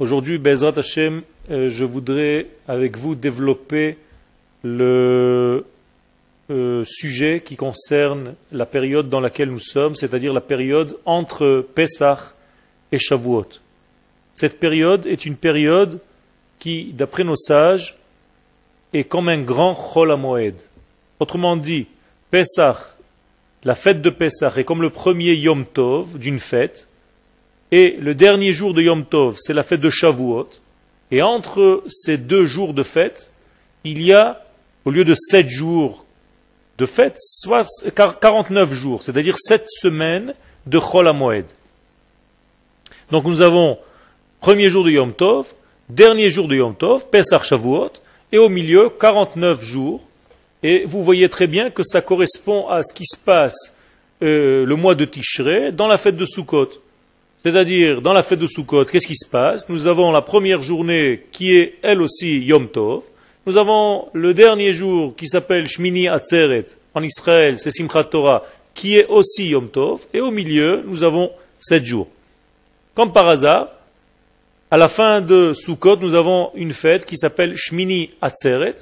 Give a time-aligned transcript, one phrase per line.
[0.00, 1.20] Aujourd'hui, Bezrat Hashem,
[1.50, 3.98] euh, je voudrais avec vous développer
[4.62, 5.66] le
[6.50, 12.18] euh, sujet qui concerne la période dans laquelle nous sommes, c'est-à-dire la période entre Pesach
[12.92, 13.44] et Shavuot.
[14.34, 15.98] Cette période est une période
[16.58, 17.98] qui, d'après nos sages,
[18.94, 20.56] est comme un grand Chol Moed.
[21.18, 21.88] Autrement dit,
[22.30, 22.78] Pesach,
[23.64, 26.88] la fête de Pesach est comme le premier Yom Tov d'une fête,
[27.72, 30.48] et le dernier jour de Yom Tov, c'est la fête de Shavuot,
[31.10, 33.30] et entre ces deux jours de fête,
[33.84, 34.44] il y a,
[34.84, 36.04] au lieu de sept jours
[36.78, 37.18] de fête,
[37.94, 40.34] 49 jours, c'est-à-dire sept semaines
[40.66, 41.46] de Chol Moed.
[43.10, 43.78] Donc nous avons
[44.40, 45.52] premier jour de Yom Tov,
[45.88, 47.92] dernier jour de Yom Tov, Pesach Shavuot,
[48.32, 50.06] et au milieu 49 jours.
[50.62, 53.74] Et vous voyez très bien que ça correspond à ce qui se passe
[54.22, 56.79] euh, le mois de Tishrei dans la fête de Sukkot.
[57.42, 59.68] C'est-à-dire, dans la fête de Sukkot, qu'est-ce qui se passe?
[59.68, 63.02] Nous avons la première journée qui est elle aussi Yom Tov.
[63.46, 68.98] Nous avons le dernier jour qui s'appelle Shmini Atzeret en Israël, c'est Simchat Torah, qui
[68.98, 70.00] est aussi Yom Tov.
[70.12, 72.08] Et au milieu, nous avons sept jours.
[72.94, 73.68] Comme par hasard,
[74.70, 78.76] à la fin de Sukkot, nous avons une fête qui s'appelle Shmini Atzeret.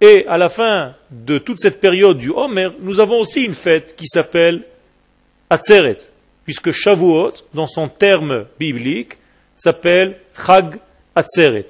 [0.00, 3.94] Et à la fin de toute cette période du Homer, nous avons aussi une fête
[3.96, 4.62] qui s'appelle
[5.48, 6.09] Atzeret,
[6.44, 9.14] puisque Shavuot, dans son terme biblique,
[9.56, 10.78] s'appelle Chag
[11.14, 11.66] Atzeret.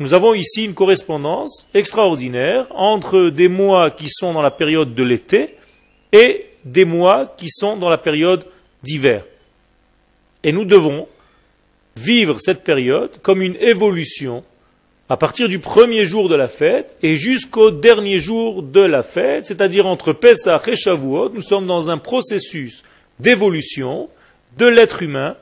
[0.00, 5.02] Nous avons ici une correspondance extraordinaire entre des mois qui sont dans la période de
[5.02, 5.56] l'été
[6.12, 8.44] et des mois qui sont dans la période
[8.82, 9.24] d'hiver.
[10.42, 11.08] Et nous devons
[11.96, 14.44] vivre cette période comme une évolution
[15.08, 19.46] à partir du premier jour de la fête et jusqu'au dernier jour de la fête,
[19.46, 22.82] c'est-à-dire entre Pesach et Shavuot, nous sommes dans un processus
[23.20, 24.08] d'évolution
[24.58, 25.36] de l'être humain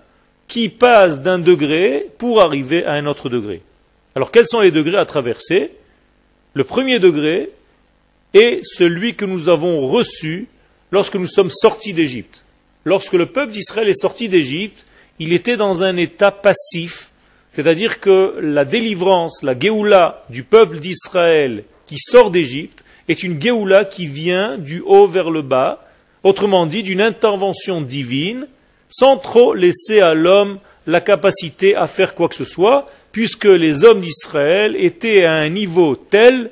[0.48, 3.62] qui passe d'un degré pour arriver à un autre degré.
[4.14, 5.72] Alors quels sont les degrés à traverser?
[6.54, 7.50] Le premier degré
[8.34, 10.48] est celui que nous avons reçu
[10.90, 12.44] lorsque nous sommes sortis d'Égypte.
[12.84, 14.86] Lorsque le peuple d'Israël est sorti d'Égypte,
[15.18, 17.12] il était dans un état passif,
[17.52, 23.84] c'est-à-dire que la délivrance, la Géoula du peuple d'Israël qui sort d'Égypte est une Géoula
[23.84, 25.86] qui vient du haut vers le bas,
[26.24, 28.46] autrement dit d'une intervention divine,
[28.88, 33.84] sans trop laisser à l'homme la capacité à faire quoi que ce soit, puisque les
[33.84, 36.50] hommes d'Israël étaient à un niveau tel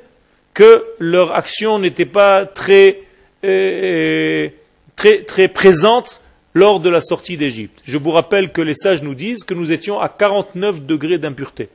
[0.53, 3.01] que leur action n'était pas très,
[3.43, 4.49] euh,
[4.95, 6.21] très, très présente
[6.53, 7.79] lors de la sortie d'Égypte.
[7.85, 11.69] Je vous rappelle que les sages nous disent que nous étions à 49 degrés d'impureté.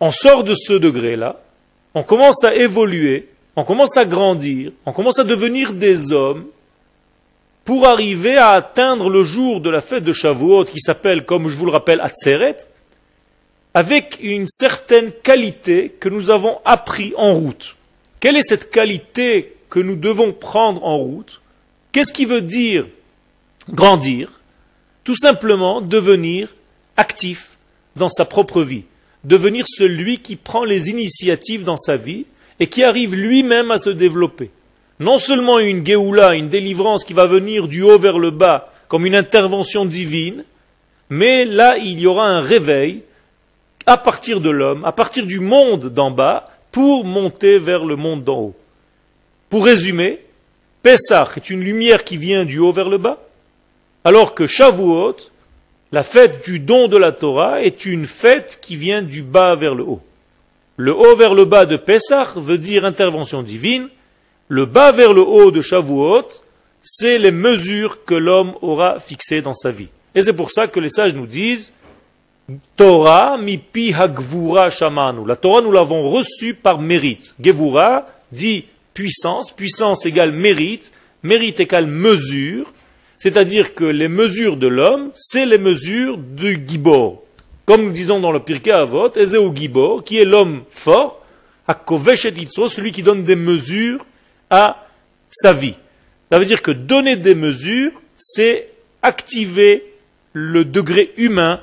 [0.00, 1.40] On sort de ce degré-là,
[1.94, 6.46] on commence à évoluer, on commence à grandir, on commence à devenir des hommes
[7.64, 11.56] pour arriver à atteindre le jour de la fête de Shavuot qui s'appelle, comme je
[11.56, 12.58] vous le rappelle, Atzeret,
[13.72, 17.76] avec une certaine qualité que nous avons appris en route.
[18.20, 21.40] Quelle est cette qualité que nous devons prendre en route?
[21.92, 22.86] Qu'est-ce qui veut dire
[23.70, 24.40] grandir?
[25.04, 26.54] Tout simplement devenir
[26.96, 27.56] actif
[27.96, 28.84] dans sa propre vie,
[29.24, 32.26] devenir celui qui prend les initiatives dans sa vie
[32.60, 34.50] et qui arrive lui-même à se développer.
[35.00, 39.06] Non seulement une Géoula, une délivrance qui va venir du haut vers le bas comme
[39.06, 40.44] une intervention divine,
[41.10, 43.02] mais là il y aura un réveil
[43.86, 48.24] à partir de l'homme, à partir du monde d'en bas, pour monter vers le monde
[48.24, 48.56] d'en haut.
[49.50, 50.20] Pour résumer,
[50.82, 53.18] Pessah est une lumière qui vient du haut vers le bas,
[54.04, 55.16] alors que Shavuot,
[55.92, 59.74] la fête du don de la Torah, est une fête qui vient du bas vers
[59.74, 60.02] le haut.
[60.76, 63.88] Le haut vers le bas de Pessah veut dire intervention divine,
[64.48, 66.28] le bas vers le haut de Shavuot,
[66.82, 69.88] c'est les mesures que l'homme aura fixées dans sa vie.
[70.14, 71.72] Et c'est pour ça que les sages nous disent
[72.76, 73.38] Torah
[73.72, 75.26] pi hagvura shamanu.
[75.26, 77.34] La Torah, nous l'avons reçue par mérite.
[77.42, 80.92] Gevura dit puissance, puissance égale mérite,
[81.22, 82.72] mérite égale mesure,
[83.18, 87.23] c'est-à-dire que les mesures de l'homme, c'est les mesures du gibor.
[87.66, 91.24] Comme nous disons dans le Pirkei Avot, Ezeu gibor, qui est l'homme fort,
[91.66, 92.34] Hakovesh et
[92.68, 94.04] celui qui donne des mesures
[94.50, 94.86] à
[95.30, 95.74] sa vie.
[96.30, 98.70] Ça veut dire que donner des mesures, c'est
[99.02, 99.84] activer
[100.32, 101.60] le degré humain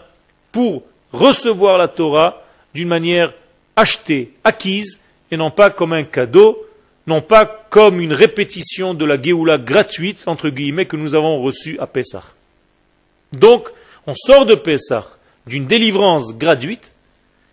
[0.51, 0.83] pour
[1.13, 2.43] recevoir la Torah
[2.73, 3.33] d'une manière
[3.75, 4.99] achetée, acquise,
[5.29, 6.65] et non pas comme un cadeau
[7.07, 11.79] non pas comme une répétition de la Géoula gratuite, entre guillemets, que nous avons reçue
[11.79, 12.23] à Pessah.
[13.33, 13.69] Donc,
[14.05, 15.07] on sort de Pessah
[15.47, 16.93] d'une délivrance gratuite,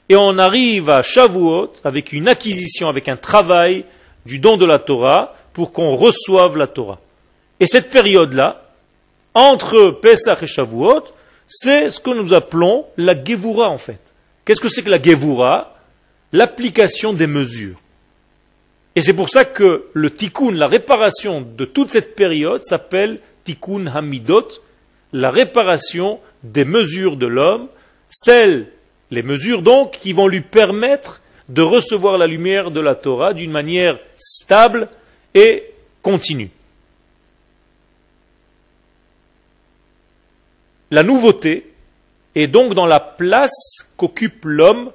[0.09, 3.85] et on arrive à Shavuot avec une acquisition, avec un travail
[4.27, 7.01] du don de la Torah, pour qu'on reçoive la Torah.
[7.61, 8.63] Et cette période-là,
[9.35, 11.05] entre Pessah et Shavuot,
[11.49, 14.15] c'est ce que nous appelons la Gevura en fait.
[14.45, 15.75] Qu'est-ce que c'est que la Gevura?
[16.33, 17.81] L'application des mesures.
[18.95, 23.87] Et c'est pour ça que le tikkun, la réparation de toute cette période s'appelle tikkun
[23.87, 24.49] hamidot,
[25.13, 27.69] la réparation des mesures de l'homme,
[28.11, 28.67] celles,
[29.11, 33.51] les mesures donc, qui vont lui permettre de recevoir la lumière de la Torah d'une
[33.51, 34.89] manière stable
[35.35, 35.65] et
[36.03, 36.51] continue.
[40.91, 41.71] La nouveauté
[42.35, 43.53] est donc dans la place
[43.97, 44.91] qu'occupe l'homme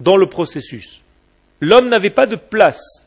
[0.00, 1.02] dans le processus.
[1.60, 3.06] L'homme n'avait pas de place.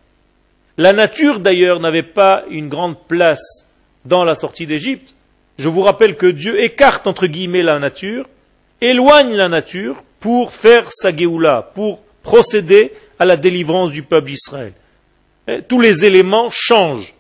[0.78, 3.68] La nature d'ailleurs n'avait pas une grande place
[4.06, 5.16] dans la sortie d'Égypte.
[5.58, 8.28] Je vous rappelle que Dieu écarte entre guillemets la nature,
[8.82, 14.74] éloigne la nature pour faire sa Géoula, pour procéder à la délivrance du peuple d'Israël.
[15.48, 17.14] Eh, tous les éléments changent.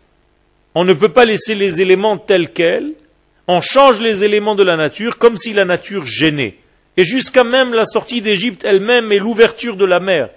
[0.76, 2.94] On ne peut pas laisser les éléments tels quels.
[3.48, 6.58] On change les éléments de la nature comme si la nature gênait.
[6.96, 10.30] Et jusqu'à même la sortie d'Égypte elle-même et l'ouverture de la mer.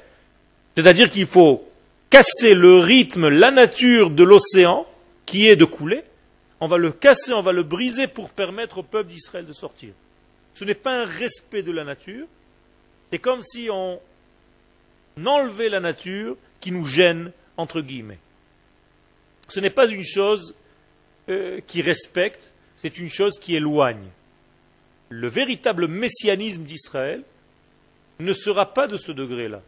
[0.76, 1.68] C'est-à-dire qu'il faut
[2.08, 4.86] casser le rythme, la nature de l'océan,
[5.26, 6.02] qui est de couler.
[6.60, 9.90] On va le casser, on va le briser pour permettre au peuple d'Israël de sortir.
[10.54, 12.26] Ce n'est pas un respect de la nature.
[13.10, 14.00] C'est comme si on
[15.24, 18.18] enlevait la nature qui nous gêne, entre guillemets.
[19.48, 20.54] Ce n'est pas une chose
[21.28, 24.08] euh, qui respecte, c'est une chose qui éloigne
[25.12, 27.22] le véritable messianisme d'Israël
[28.18, 29.60] ne sera pas de ce degré-là.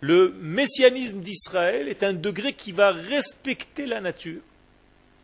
[0.00, 4.40] Le messianisme d'Israël est un degré qui va respecter la nature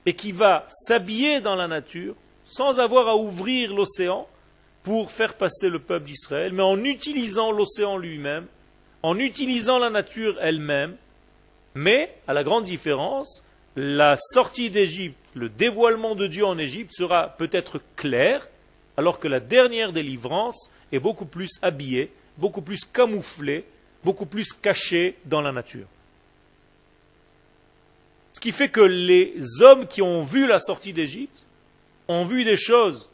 [0.04, 2.14] et qui va s'habiller dans la nature
[2.44, 4.28] sans avoir à ouvrir l'océan
[4.84, 8.46] pour faire passer le peuple d'Israël, mais en utilisant l'océan lui-même,
[9.02, 10.94] en utilisant la nature elle-même,
[11.74, 13.42] mais, à la grande différence,
[13.76, 18.46] la sortie d'Égypte, le dévoilement de Dieu en Égypte sera peut-être clair,
[18.96, 23.64] alors que la dernière délivrance est beaucoup plus habillée, beaucoup plus camouflée,
[24.04, 25.86] beaucoup plus cachée dans la nature.
[28.32, 31.44] Ce qui fait que les hommes qui ont vu la sortie d'Égypte
[32.06, 33.08] ont vu des choses,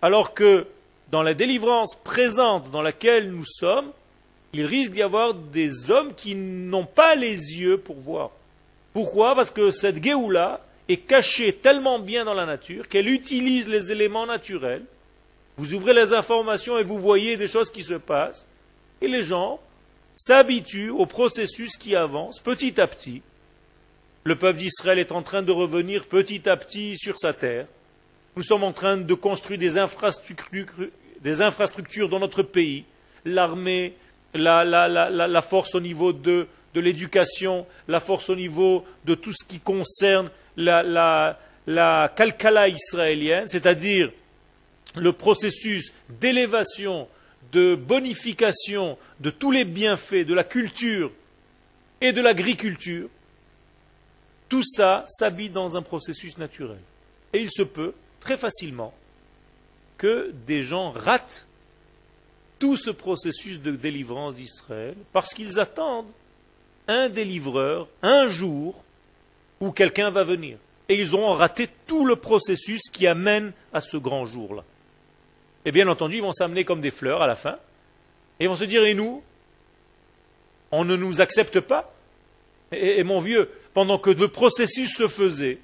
[0.00, 0.66] alors que
[1.10, 3.92] dans la délivrance présente dans laquelle nous sommes,
[4.52, 8.30] il risque d'y avoir des hommes qui n'ont pas les yeux pour voir.
[8.92, 9.34] Pourquoi?
[9.34, 14.26] Parce que cette Géoula, est cachée tellement bien dans la nature qu'elle utilise les éléments
[14.26, 14.84] naturels.
[15.56, 18.46] Vous ouvrez les informations et vous voyez des choses qui se passent.
[19.00, 19.60] Et les gens
[20.14, 23.22] s'habituent au processus qui avance petit à petit.
[24.24, 27.66] Le peuple d'Israël est en train de revenir petit à petit sur sa terre.
[28.36, 32.84] Nous sommes en train de construire des infrastructures, dans notre pays.
[33.24, 33.94] L'armée,
[34.34, 40.28] la, force au niveau de, l'éducation, la force au niveau de tout ce qui concerne
[40.58, 44.12] la, la, la kalkala israélienne, c'est-à-dire
[44.96, 47.08] le processus d'élévation,
[47.52, 51.10] de bonification de tous les bienfaits de la culture
[52.02, 53.08] et de l'agriculture,
[54.50, 56.80] tout ça s'habille dans un processus naturel.
[57.32, 58.94] Et il se peut très facilement
[59.98, 61.46] que des gens ratent
[62.58, 66.12] tout ce processus de délivrance d'Israël parce qu'ils attendent
[66.88, 68.82] un délivreur un jour
[69.60, 70.58] où quelqu'un va venir.
[70.88, 74.64] Et ils auront raté tout le processus qui amène à ce grand jour-là.
[75.64, 77.58] Et bien entendu, ils vont s'amener comme des fleurs à la fin.
[78.38, 79.22] Et ils vont se dire, et nous
[80.70, 81.92] On ne nous accepte pas
[82.72, 85.58] et, et mon vieux, pendant que le processus se faisait,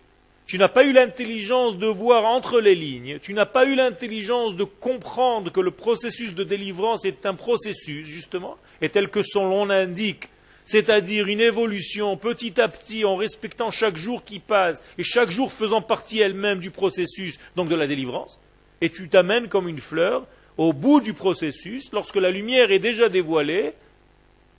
[0.46, 4.56] tu n'as pas eu l'intelligence de voir entre les lignes, tu n'as pas eu l'intelligence
[4.56, 9.48] de comprendre que le processus de délivrance est un processus, justement, et tel que son
[9.48, 10.28] nom l'indique,
[10.64, 15.52] c'est-à-dire une évolution petit à petit en respectant chaque jour qui passe et chaque jour
[15.52, 18.40] faisant partie elle-même du processus, donc de la délivrance,
[18.80, 20.26] et tu t'amènes comme une fleur
[20.58, 23.72] au bout du processus, lorsque la lumière est déjà dévoilée,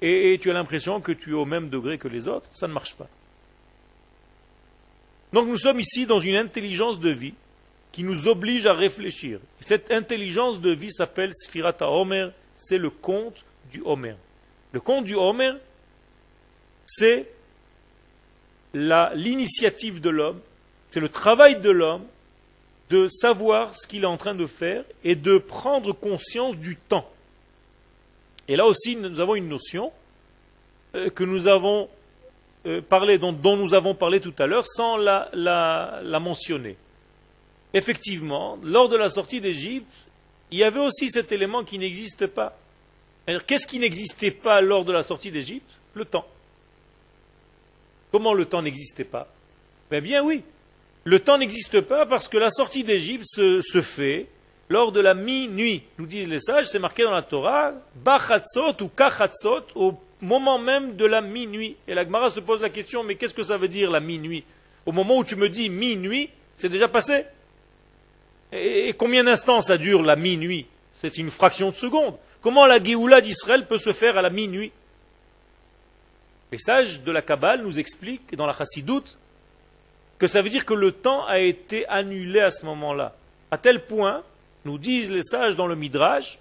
[0.01, 2.73] et, tu as l'impression que tu es au même degré que les autres, ça ne
[2.73, 3.07] marche pas.
[5.33, 7.33] Donc nous sommes ici dans une intelligence de vie
[7.91, 9.39] qui nous oblige à réfléchir.
[9.59, 14.15] Cette intelligence de vie s'appelle Sfirata Homer, c'est le conte du Homer.
[14.71, 15.53] Le conte du Homer,
[16.85, 17.27] c'est
[18.73, 20.39] l'initiative de l'homme,
[20.87, 22.05] c'est le travail de l'homme
[22.91, 27.09] de savoir ce qu'il est en train de faire et de prendre conscience du temps.
[28.47, 29.91] Et là aussi, nous avons une notion
[30.95, 31.89] euh, que nous avons
[32.65, 36.77] euh, dont, nous avons parlé tout à l'heure, sans la, mentionner.
[37.73, 39.91] Effectivement, lors de la sortie d'Égypte,
[40.51, 42.57] il y avait aussi cet élément qui n'existe pas.
[43.47, 45.79] Qu'est-ce qui n'existait pas lors de la sortie d'Égypte?
[45.93, 46.27] Le temps.
[48.11, 49.27] Comment le temps n'existait pas?
[49.91, 50.43] Eh bien oui,
[51.03, 54.27] le temps n'existe pas parce que la sortie d'Égypte se, fait
[54.69, 55.83] lors de la minuit.
[55.97, 59.93] Nous disent les sages, c'est marqué dans la Torah, bachatzot ou kachatzot, au
[60.23, 61.75] moment même de la minuit.
[61.87, 64.43] Et la Gemara se pose la question, mais qu'est-ce que ça veut dire la minuit?
[64.85, 67.25] Au moment où tu me dis minuit, c'est déjà passé?
[68.51, 70.67] Et combien d'instants ça dure la minuit?
[70.93, 72.15] C'est une fraction de seconde.
[72.41, 74.71] Comment la Géoula d'Israël peut se faire à la minuit?
[76.51, 79.17] Les sages de la Kabbale nous expliquent dans la Chassidoute
[80.19, 83.15] que ça veut dire que le temps a été annulé à ce moment-là.
[83.49, 84.23] À tel point,
[84.65, 86.37] nous disent les sages dans le Midrash,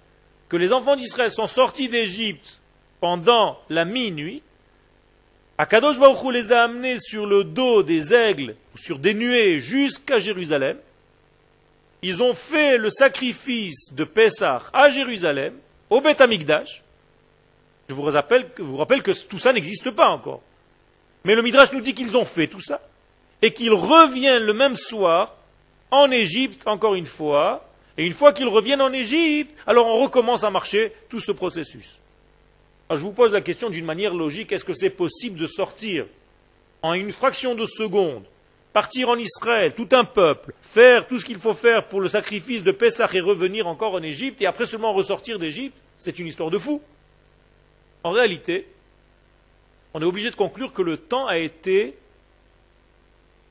[0.49, 2.59] que les enfants d'Israël sont sortis d'Égypte
[3.03, 4.41] pendant la minuit.
[5.57, 10.19] Akadosh Baruch les a amenés sur le dos des aigles ou sur des nuées jusqu'à
[10.19, 10.77] Jérusalem.
[12.01, 15.53] Ils ont fait le sacrifice de Pessah à Jérusalem,
[15.89, 16.81] au Beth Amikdash.
[17.89, 20.39] Je vous rappelle, vous rappelle que tout ça n'existe pas encore.
[21.25, 22.79] Mais le Midrash nous dit qu'ils ont fait tout ça
[23.41, 25.35] et qu'ils reviennent le même soir
[25.91, 30.45] en Égypte, encore une fois, et une fois qu'ils reviennent en Égypte, alors on recommence
[30.45, 31.99] à marcher tout ce processus.
[32.95, 36.05] Je vous pose la question d'une manière logique, est-ce que c'est possible de sortir
[36.81, 38.23] en une fraction de seconde,
[38.73, 42.63] partir en Israël, tout un peuple, faire tout ce qu'il faut faire pour le sacrifice
[42.63, 45.77] de Pessah et revenir encore en Égypte, et après seulement ressortir d'Égypte?
[45.97, 46.81] C'est une histoire de fou.
[48.03, 48.67] En réalité,
[49.93, 51.95] on est obligé de conclure que le temps a été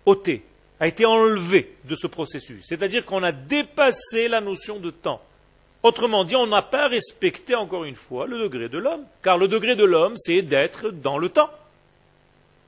[0.04, 0.42] ôté,
[0.80, 2.64] a été enlevé de ce processus.
[2.66, 5.22] C'est-à-dire qu'on a dépassé la notion de temps.
[5.82, 9.04] Autrement dit, on n'a pas respecté encore une fois le degré de l'homme.
[9.22, 11.50] Car le degré de l'homme, c'est d'être dans le temps.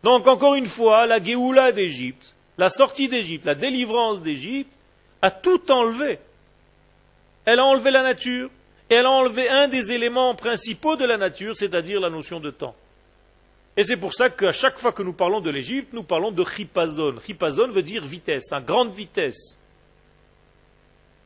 [0.02, 4.76] Donc encore une fois, la Géoula d'Égypte, la sortie d'Égypte, la délivrance d'Égypte,
[5.23, 6.18] a tout enlevé.
[7.44, 8.50] Elle a enlevé la nature,
[8.90, 12.50] et elle a enlevé un des éléments principaux de la nature, c'est-à-dire la notion de
[12.50, 12.75] temps.
[13.76, 16.44] Et c'est pour ça qu'à chaque fois que nous parlons de l'Égypte, nous parlons de
[16.44, 17.16] chipazon.
[17.25, 19.59] Chipazon veut dire vitesse, à grande vitesse.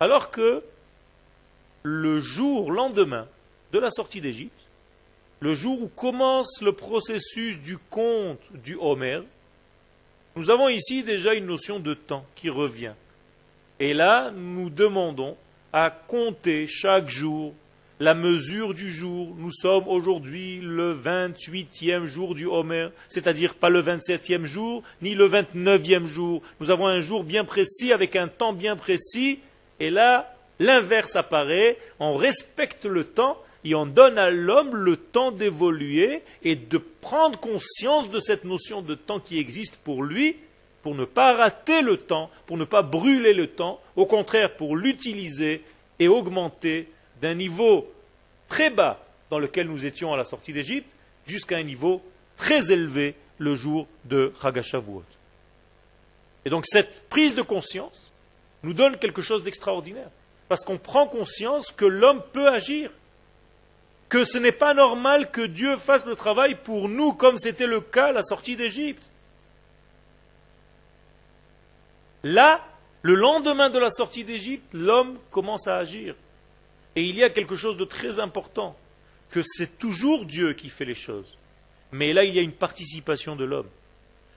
[0.00, 0.62] Alors que
[1.82, 3.26] le jour lendemain
[3.72, 4.68] de la sortie d'Égypte,
[5.40, 9.20] le jour où commence le processus du conte du Homer,
[10.36, 12.94] nous avons ici déjà une notion de temps qui revient.
[13.80, 15.36] Et là, nous demandons
[15.72, 17.54] à compter chaque jour
[18.00, 19.34] la mesure du jour.
[19.36, 25.28] Nous sommes aujourd'hui le 28e jour du Homer, c'est-à-dire pas le 27e jour, ni le
[25.28, 26.42] 29e jour.
[26.60, 29.40] Nous avons un jour bien précis, avec un temps bien précis,
[29.80, 35.32] et là, l'inverse apparaît, on respecte le temps, et on donne à l'homme le temps
[35.32, 40.36] d'évoluer et de prendre conscience de cette notion de temps qui existe pour lui,
[40.82, 44.76] pour ne pas rater le temps, pour ne pas brûler le temps, au contraire pour
[44.76, 45.62] l'utiliser
[45.98, 46.88] et augmenter
[47.20, 47.92] d'un niveau
[48.48, 50.94] très bas dans lequel nous étions à la sortie d'Égypte
[51.26, 52.02] jusqu'à un niveau
[52.36, 55.04] très élevé le jour de Chagashavuot.
[56.44, 58.12] Et donc cette prise de conscience
[58.62, 60.10] nous donne quelque chose d'extraordinaire,
[60.48, 62.90] parce qu'on prend conscience que l'homme peut agir,
[64.08, 67.80] que ce n'est pas normal que Dieu fasse le travail pour nous comme c'était le
[67.80, 69.10] cas à la sortie d'Égypte.
[72.24, 72.66] Là,
[73.02, 76.14] le lendemain de la sortie d'Égypte, l'homme commence à agir.
[76.96, 78.76] Et il y a quelque chose de très important,
[79.30, 81.36] que c'est toujours Dieu qui fait les choses.
[81.92, 83.68] Mais là, il y a une participation de l'homme.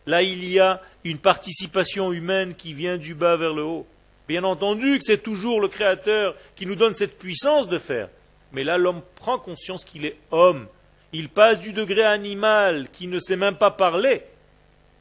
[0.05, 3.87] Là, il y a une participation humaine qui vient du bas vers le haut.
[4.31, 8.07] Bien entendu que c'est toujours le Créateur qui nous donne cette puissance de faire.
[8.53, 10.67] Mais là, l'homme prend conscience qu'il est homme.
[11.11, 14.21] Il passe du degré animal qui ne sait même pas parler.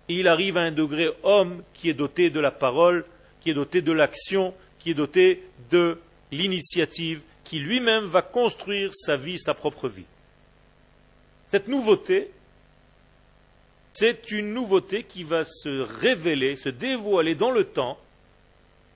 [0.08, 3.04] Et il arrive à un degré homme qui est doté de la parole,
[3.40, 5.98] qui est doté de l'action, qui est doté de
[6.32, 10.06] l'initiative qui lui-même va construire sa vie, sa propre vie.
[11.46, 12.32] Cette nouveauté,
[13.92, 17.96] c'est une nouveauté qui va se révéler, se dévoiler dans le temps,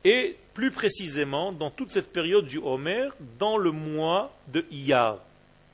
[0.04, 3.08] et plus précisément dans toute cette période du Homer,
[3.38, 5.18] dans le mois de Iyar.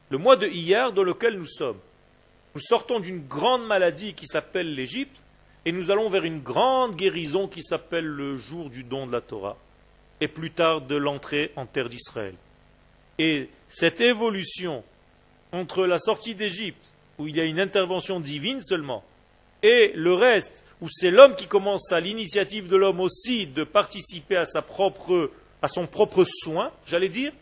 [0.08, 1.78] Le mois de Iyar dans lequel nous sommes.
[2.54, 5.24] Nous sortons d'une grande maladie qui s'appelle l'Égypte,
[5.64, 9.20] et nous allons vers une grande guérison qui s'appelle le jour du don de la
[9.20, 9.56] Torah,
[10.20, 12.34] et plus tard de l'entrée en terre d'Israël.
[13.18, 14.82] Et cette évolution
[15.52, 19.04] entre la sortie d'Égypte, où il y a une intervention divine seulement,
[19.62, 24.36] et le reste, où c'est l'homme qui commence à l'initiative de l'homme aussi de participer
[24.36, 27.32] à, sa propre, à son propre soin, j'allais dire,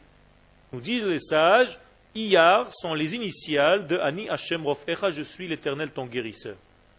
[0.73, 1.79] nous disent les sages,
[2.15, 6.57] Iyar sont les initiales de Ani Hashem Rofecha, je suis l'éternel ton guérisseur.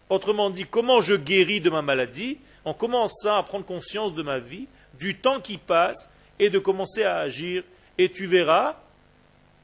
[0.08, 4.38] Autrement dit, comment je guéris de ma maladie en commençant à prendre conscience de ma
[4.38, 4.66] vie,
[4.98, 7.62] du temps qui passe, et de commencer à agir
[7.98, 8.76] et tu verras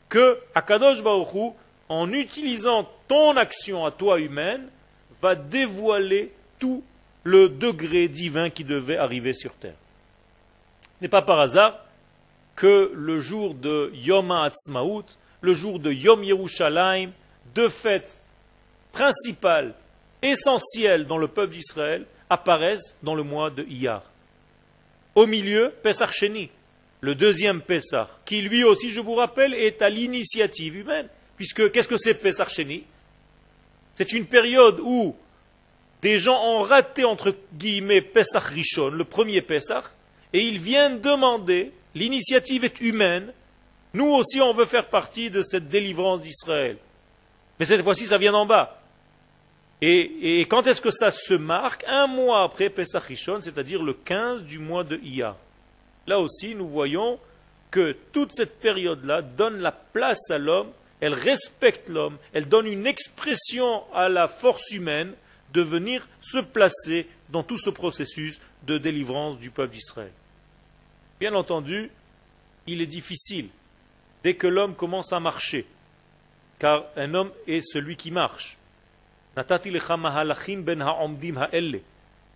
[0.09, 1.55] que Akadosh Baruch
[1.89, 4.69] en utilisant ton action à toi humaine,
[5.23, 6.83] va dévoiler tout
[7.25, 9.75] le degré divin qui devait arriver sur terre.
[10.97, 11.79] Ce n'est pas par hasard
[12.55, 15.05] que le jour de Yom HaAtzmaut,
[15.41, 17.11] le jour de Yom Yerushalayim,
[17.55, 18.21] deux fêtes
[18.93, 19.75] principales,
[20.23, 24.03] essentielles dans le peuple d'Israël, apparaissent dans le mois de Iyar.
[25.15, 26.51] Au milieu, Pesach Sheni,
[27.01, 31.09] le deuxième Pesach, qui lui aussi, je vous rappelle, est à l'initiative humaine.
[31.37, 32.85] Puisque qu'est-ce que c'est Pesach Sheni?
[33.95, 35.15] C'est une période où
[36.03, 39.85] des gens ont raté, entre guillemets, Pesach Rishon, le premier Pesach,
[40.33, 43.33] et ils viennent demander, l'initiative est humaine,
[43.95, 46.77] nous aussi on veut faire partie de cette délivrance d'Israël.
[47.59, 48.83] Mais cette fois-ci, ça vient d'en bas.
[49.83, 51.85] Et, quand est-ce que ça se marque?
[51.87, 55.37] Un mois après Pesach Rishon, c'est-à-dire le 15 du mois de Iyar.
[56.07, 57.19] Là aussi, nous voyons
[57.71, 62.87] que toute cette période-là donne la place à l'homme, elle respecte l'homme, elle donne une
[62.87, 65.13] expression à la force humaine
[65.57, 70.13] de venir se placer dans tout ce processus de délivrance du peuple d'Israël.
[71.19, 71.91] Bien entendu,
[72.67, 73.49] il est difficile
[74.23, 75.65] dès que l'homme commence à marcher,
[76.59, 78.59] car un homme est celui qui marche.
[79.35, 79.45] Ben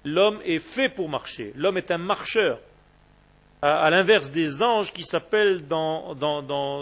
[0.05, 2.59] l'homme est fait pour marcher, l'homme est un marcheur
[3.61, 5.61] à, l'inverse des anges qui s'appellent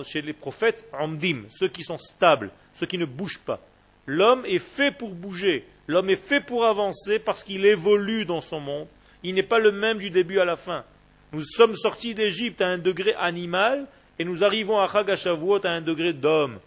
[0.05, 3.59] chez les prophètes Amdim, ceux qui sont stables, ceux qui ne bougent pas.
[4.07, 8.61] L'homme est fait pour bouger, l'homme est fait pour avancer parce qu'il évolue dans son
[8.61, 8.87] monde.
[9.25, 10.85] Il n'est pas le même du début à la fin.
[11.33, 13.87] Nous sommes sortis d'Égypte à un degré animal
[14.21, 16.61] et nous arrivons à Chagashavuot à un degré d'homme.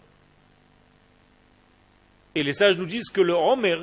[2.34, 3.78] Et les sages nous disent que le Homer,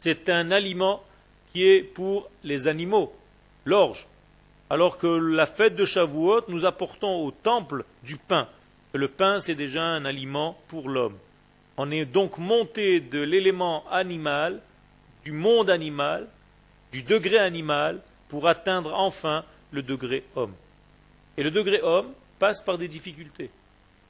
[0.00, 1.02] c'est un aliment
[1.52, 3.14] qui est pour les animaux,
[3.64, 4.06] l'orge
[4.68, 8.48] alors que la fête de Shavuot, nous apportons au temple du pain.
[8.92, 11.16] le pain, c'est déjà un aliment pour l'homme.
[11.76, 14.60] On est donc monté de l'élément animal,
[15.24, 16.26] du monde animal,
[16.92, 20.54] du degré animal, pour atteindre enfin le degré homme.
[21.36, 23.50] Et le degré homme passe par des difficultés.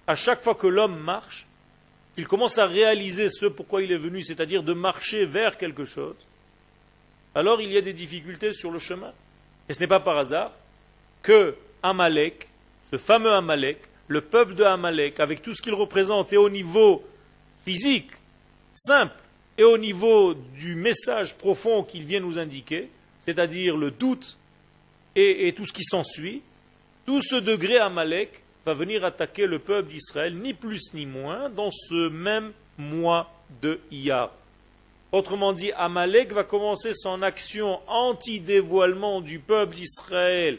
[0.06, 1.46] À chaque fois que l'homme marche,
[2.16, 6.16] il commence à réaliser ce pourquoi il est venu, c'est-à-dire de marcher vers quelque chose,
[7.34, 9.12] alors il y a des difficultés sur le chemin.
[9.68, 10.52] Et ce n'est pas par hasard
[11.22, 12.48] que Amalek,
[12.90, 17.04] ce fameux Amalek, le peuple de Amalek, avec tout ce qu'il représente, et au niveau
[17.66, 18.10] physique,
[18.74, 19.16] simple,
[19.58, 24.36] et au niveau du message profond qu'il vient nous indiquer, c'est-à-dire le doute
[25.16, 26.42] et, tout ce qui s'ensuit,
[27.06, 31.70] tout ce degré Amalek va venir attaquer le peuple d'Israël, ni plus ni moins, dans
[31.72, 34.30] ce même mois de Iyar.
[35.10, 40.58] Autrement dit, Amalek va commencer son action anti-dévoilement du peuple d'Israël,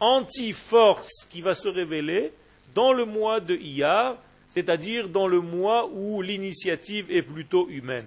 [0.00, 2.30] anti-force qui va se révéler
[2.74, 4.16] dans le mois de Iyar,
[4.56, 8.06] c'est-à-dire dans le mois où l'initiative est plutôt humaine.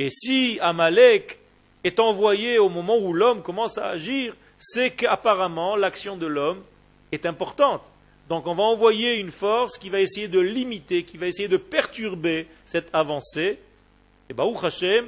[0.00, 1.38] Et si Amalek
[1.84, 6.60] est envoyé au moment où l'homme commence à agir, c'est qu'apparemment l'action de l'homme
[7.12, 7.92] est importante.
[8.28, 11.56] Donc on va envoyer une force qui va essayer de limiter, qui va essayer de
[11.56, 13.60] perturber cette avancée,
[14.28, 15.06] et Baruch Hashem,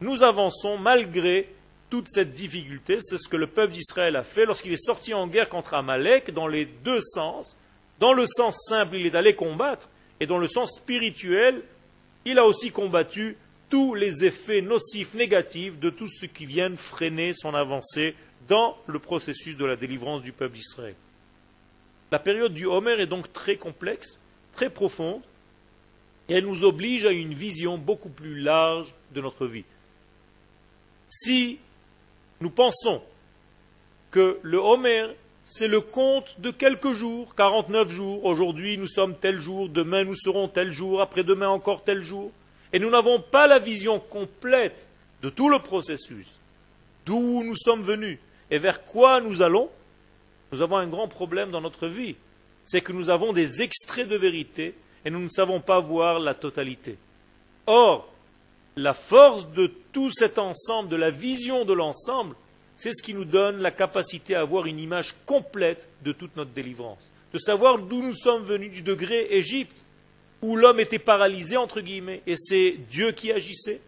[0.00, 1.48] nous avançons malgré
[1.90, 2.98] toute cette difficulté.
[3.00, 6.32] C'est ce que le peuple d'Israël a fait lorsqu'il est sorti en guerre contre Amalek
[6.32, 7.58] dans les deux sens.
[8.00, 11.62] Dans le sens simple, il est allé combattre, et dans le sens spirituel,
[12.24, 13.36] il a aussi combattu
[13.68, 18.16] tous les effets nocifs, négatifs de tout ce qui vient freiner son avancée
[18.48, 20.96] dans le processus de la délivrance du peuple d'Israël.
[22.10, 24.18] La période du Homer est donc très complexe,
[24.52, 25.22] très profonde,
[26.28, 29.64] et elle nous oblige à une vision beaucoup plus large de notre vie.
[31.08, 31.58] Si
[32.40, 33.02] nous pensons
[34.10, 35.08] que le Homer,
[35.52, 40.14] c'est le compte de quelques jours, 49 jours, aujourd'hui nous sommes tel jour, demain nous
[40.14, 42.30] serons tel jour, après-demain encore tel jour,
[42.72, 44.86] et nous n'avons pas la vision complète
[45.22, 46.38] de tout le processus,
[47.04, 48.20] d'où nous sommes venus
[48.52, 49.68] et vers quoi nous allons,
[50.52, 52.14] nous avons un grand problème dans notre vie.
[52.62, 56.34] C'est que nous avons des extraits de vérité et nous ne savons pas voir la
[56.34, 56.96] totalité.
[57.66, 58.08] Or,
[58.76, 62.36] la force de tout cet ensemble, de la vision de l'ensemble,
[62.80, 66.52] c'est ce qui nous donne la capacité à avoir une image complète de toute notre
[66.52, 67.10] délivrance.
[67.34, 69.84] De savoir d'où nous sommes venus du degré Égypte,
[70.40, 73.82] où l'homme était paralysé, entre guillemets, et c'est Dieu qui agissait,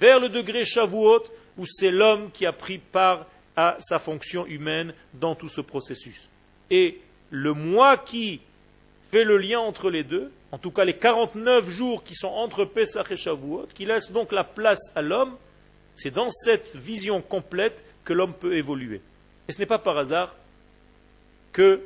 [0.00, 1.24] vers le degré Shavuot,
[1.58, 6.30] où c'est l'homme qui a pris part à sa fonction humaine dans tout ce processus.
[6.70, 8.40] Et le moi qui
[9.12, 12.64] fait le lien entre les deux, en tout cas les 49 jours qui sont entre
[12.64, 15.36] Pesach et Shavuot, qui laissent donc la place à l'homme,
[15.98, 19.02] c'est dans cette vision complète que l'homme peut évoluer.
[19.48, 20.34] Et ce n'est pas par hasard
[21.52, 21.80] que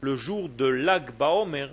[0.00, 1.68] le jour de Lag Baomer,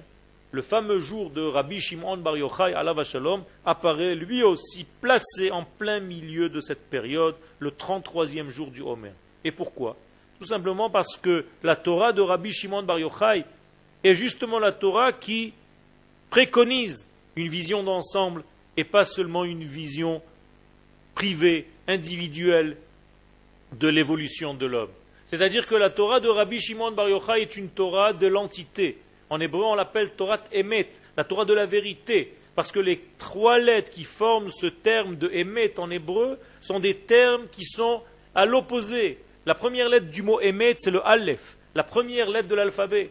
[0.51, 5.63] le fameux jour de Rabbi Shimon Bar Yochai alav Shalom, apparaît lui aussi placé en
[5.63, 9.13] plein milieu de cette période, le 33e jour du Homer.
[9.45, 9.95] Et pourquoi?
[10.39, 13.45] Tout simplement parce que la Torah de Rabbi Shimon Bar Yochai
[14.03, 15.53] est justement la Torah qui
[16.29, 18.43] préconise une vision d'ensemble
[18.75, 20.21] et pas seulement une vision
[21.19, 22.77] privée, individuelle
[23.73, 24.91] de l'évolution de l'homme.
[25.25, 28.97] C'est-à-dire que la Torah de Rabbi Shimon Bar Yochai est une Torah de l'entité.
[29.29, 33.59] En hébreu, on l'appelle Torah Emet, la Torah de la vérité, parce que les trois
[33.59, 38.01] lettres qui forment ce terme de Emet en hébreu sont des termes qui sont
[38.33, 39.17] à l'opposé.
[39.45, 43.09] La première lettre du mot Emet, c'est le Aleph, la première lettre de l'alphabet.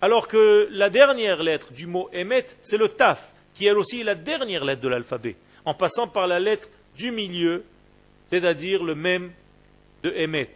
[0.00, 4.04] Alors que la dernière lettre du mot Emet, c'est le Taf, qui elle aussi est
[4.04, 7.64] la dernière lettre de l'alphabet, en passant par la lettre du milieu,
[8.30, 9.30] c'est-à-dire le même
[10.02, 10.50] de Emet.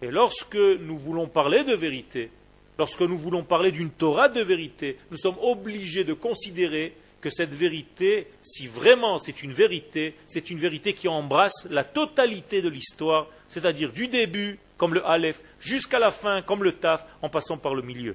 [0.00, 2.30] Et lorsque nous voulons parler de vérité,
[2.78, 7.52] lorsque nous voulons parler d'une Torah de vérité, nous sommes obligés de considérer que cette
[7.52, 13.26] vérité, si vraiment c'est une vérité, c'est une vérité qui embrasse la totalité de l'histoire,
[13.48, 17.74] c'est-à-dire du début, comme le Aleph, jusqu'à la fin, comme le Taf, en passant par
[17.74, 18.14] le milieu.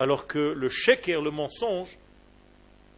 [0.00, 1.96] Alors que le Sheker, le mensonge,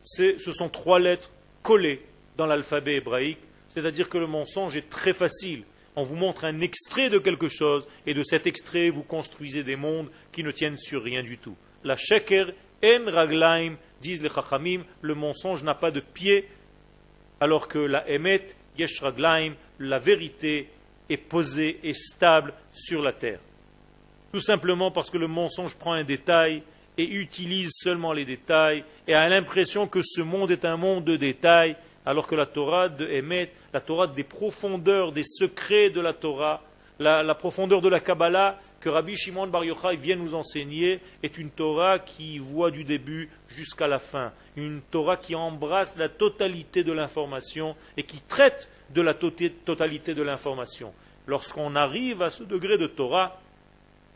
[0.05, 1.31] ce sont trois lettres
[1.63, 2.01] collées
[2.39, 3.39] dans l'alphabet hébraïque,
[3.75, 5.65] c'est-à-dire que le mensonge est très facile
[5.97, 9.77] on vous montre un extrait de quelque chose, et de cet extrait, vous construisez des
[9.77, 11.57] mondes qui ne tiennent sur rien du tout.
[11.85, 12.53] La sheker
[12.85, 16.49] en raglaim, disent les chachamim, le mensonge n'a pas de pied,
[17.41, 18.45] alors que la emet,
[18.77, 20.69] yesh raglaim, la vérité
[21.09, 23.41] est posée et stable sur la terre.
[24.33, 26.63] Tout simplement parce que le mensonge prend un détail
[26.99, 31.17] et utilise seulement les détails et a l'impression que ce monde est un monde de
[31.17, 36.13] détails alors que la Torah de Emet, la Torah des profondeurs, des secrets de la
[36.13, 36.63] Torah,
[36.99, 41.51] la, profondeur de la Kabbalah que Rabbi Shimon Bar Yochai vient nous enseigner est une
[41.51, 46.93] Torah qui voit du début jusqu'à la fin, une Torah qui embrasse la totalité de
[46.93, 50.93] l'information et qui traite de la totalité de l'information.
[51.27, 53.41] Lorsqu'on arrive à ce degré de Torah,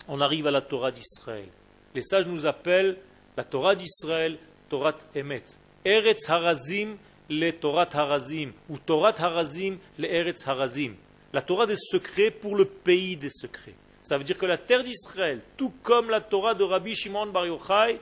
[0.06, 1.48] on arrive à la Torah d'Israël.
[1.94, 2.98] Les sages nous appellent
[3.36, 5.44] la Torah d'Israël, Torah Emet.
[5.84, 6.96] Eretz Harazim
[7.28, 10.94] le Torah Harazim, ou Torah Harazim, le Eretz Harazim.
[11.32, 13.74] La Torah des secrets pour le pays des secrets.
[14.02, 17.46] Ça veut dire que la terre d'Israël, tout comme la Torah de Rabbi Shimon Bar
[17.46, 18.00] Yochai,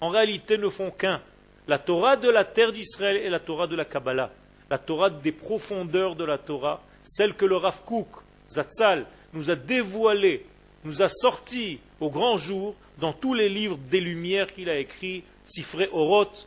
[0.00, 1.22] en réalité ne font qu'un.
[1.66, 4.30] La Torah de la terre d'Israël et la Torah de la Kabbalah.
[4.68, 8.08] La Torah des profondeurs de la Torah, celle que le Rav Kook,
[8.50, 10.44] Zatzal, nous a dévoilée,
[10.84, 15.24] nous a sorti au grand jour dans tous les livres des Lumières qu'il a écrits,
[15.46, 16.46] Sifré Oroth,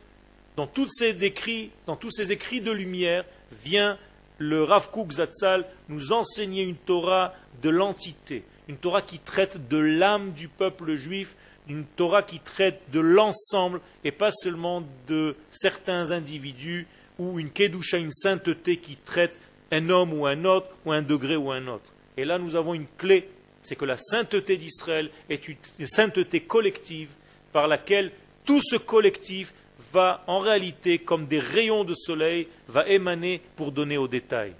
[0.60, 3.24] dans tous ces écrits, de lumière,
[3.64, 3.96] vient
[4.36, 9.78] le Rav Kook Zatzal nous enseigner une Torah de l'entité, une Torah qui traite de
[9.78, 11.34] l'âme du peuple juif,
[11.66, 16.86] une Torah qui traite de l'ensemble et pas seulement de certains individus
[17.18, 19.40] ou une Kedusha, une sainteté qui traite
[19.72, 21.92] un homme ou un autre ou un degré ou un autre.
[22.18, 23.30] Et là, nous avons une clé,
[23.62, 27.10] c'est que la sainteté d'Israël est une sainteté collective
[27.52, 28.10] par laquelle
[28.44, 29.54] tout ce collectif
[29.92, 34.54] va en réalité, comme des rayons de soleil, va émaner pour donner au détail.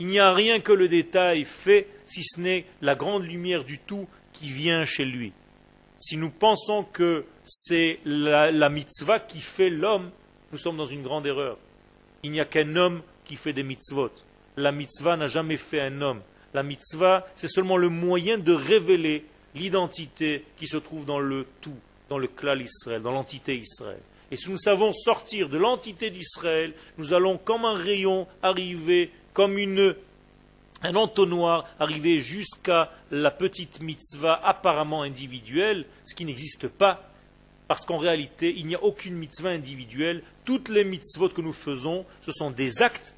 [0.00, 3.78] Il n'y a rien que le détail fait, si ce n'est la grande lumière du
[3.78, 5.32] tout qui vient chez lui.
[6.00, 10.10] Si nous pensons que c'est la, mitzvah qui fait l'homme,
[10.50, 11.58] nous sommes dans une grande erreur.
[12.24, 14.10] Il n'y a qu'un homme qui fait des mitzvot.
[14.56, 16.20] La mitzvah n'a jamais fait un homme.
[16.54, 21.78] La mitzvah, c'est seulement le moyen de révéler l'identité qui se trouve dans le tout,
[22.08, 24.00] dans le klal Israël, dans l'entité Israël.
[24.32, 29.58] Et si nous savons sortir de l'entité d'Israël, nous allons comme un rayon arriver, comme
[29.58, 37.10] un entonnoir, arriver jusqu'à la petite mitzvah apparemment individuelle, ce qui n'existe pas,
[37.68, 40.22] parce qu'en réalité, il n'y a aucune mitzvah individuelle.
[40.46, 43.14] Toutes les mitzvot que nous faisons, ce sont des actes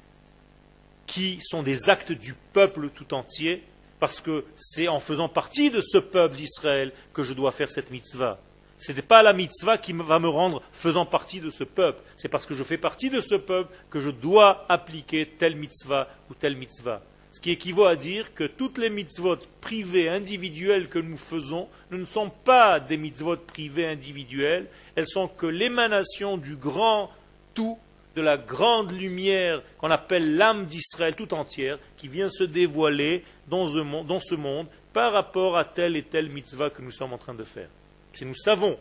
[1.07, 3.63] qui sont des actes du peuple tout entier,
[4.01, 7.89] parce que c'est en faisant partie de ce peuple d'Israël que je dois faire cette
[7.89, 8.37] mitzvah.
[8.77, 12.01] Ce n'est pas la mitzvah qui va me rendre faisant partie de ce peuple.
[12.15, 16.09] C'est parce que je fais partie de ce peuple que je dois appliquer telle mitzvah
[16.29, 17.01] ou telle mitzvah.
[17.31, 22.05] Ce qui équivaut à dire que toutes les mitzvot privées, individuelles que nous faisons ne
[22.05, 24.67] sont pas des mitzvot privées, individuelles.
[24.95, 27.11] Elles sont que l'émanation du grand
[27.53, 27.77] tout,
[28.15, 33.67] de la grande lumière qu'on appelle l'âme d'Israël tout entière, qui vient se dévoiler dans
[33.67, 37.43] ce monde par rapport à telle et telle mitzvah que nous sommes en train de
[37.43, 37.67] faire.
[38.15, 38.77] Si nous savons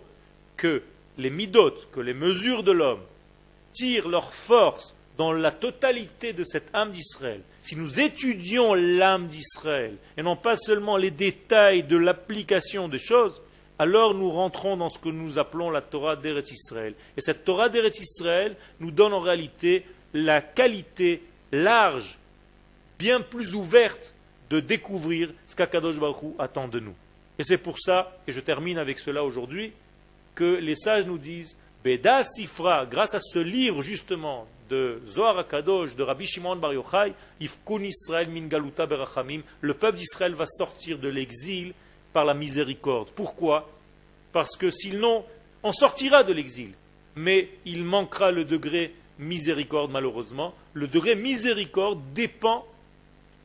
[0.57, 0.83] que
[1.19, 3.03] les midotes, que les mesures de l'homme
[3.73, 9.97] tirent leur force dans la totalité de cette âme d'Israël, si nous étudions l'âme d'Israël
[10.17, 13.43] et non pas seulement les détails de l'application des choses,
[13.81, 16.95] alors nous rentrons dans ce que nous appelons la Torah d'Eretz Israël.
[17.17, 22.21] Et cette Torah d'Eretz Israël nous donne en réalité la qualité large,
[23.01, 24.15] bien plus ouverte
[24.51, 26.95] de découvrir ce qu'Akadosh Baruch attend de nous.
[27.39, 29.73] Et c'est pour ça, et je termine avec cela aujourd'hui,
[30.35, 35.95] que les sages nous disent Beda Sifra, grâce à ce livre justement de Zohar HaKadosh,
[35.95, 41.09] de Rabbi Shimon Bar Yochai, Israël min galuta berachamim, le peuple d'Israël va sortir de
[41.09, 41.75] l'exil
[42.13, 43.11] par la miséricorde.
[43.11, 43.71] Pourquoi?
[44.33, 45.25] Parce que sinon,
[45.63, 46.73] on sortira de l'exil,
[47.17, 50.55] mais il manquera le degré miséricorde malheureusement.
[50.73, 52.67] Le degré miséricorde dépend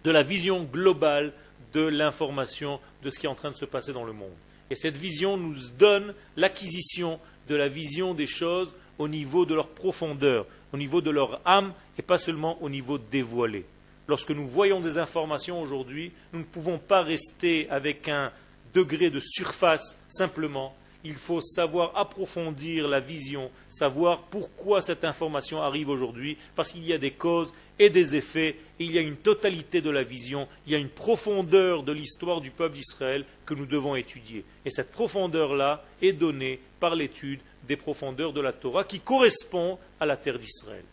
[0.03, 1.33] de la vision globale
[1.73, 4.35] de l'information de ce qui est en train de se passer dans le monde.
[4.69, 9.69] Et cette vision nous donne l'acquisition de la vision des choses au niveau de leur
[9.69, 13.65] profondeur, au niveau de leur âme et pas seulement au niveau dévoilé.
[14.07, 18.31] Lorsque nous voyons des informations aujourd'hui, nous ne pouvons pas rester avec un
[18.73, 20.75] degré de surface simplement.
[21.03, 26.91] Il faut savoir approfondir la vision, savoir pourquoi cette information arrive aujourd'hui, parce qu'il y
[26.91, 30.73] a des causes et des effets, il y a une totalité de la vision, il
[30.73, 34.43] y a une profondeur de l'histoire du peuple d'Israël que nous devons étudier.
[34.65, 40.05] Et cette profondeur-là est donnée par l'étude des profondeurs de la Torah qui correspond à
[40.05, 40.83] la terre d'Israël.